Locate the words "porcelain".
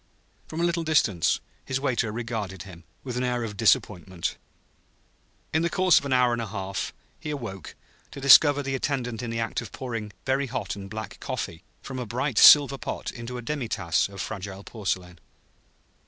14.63-15.19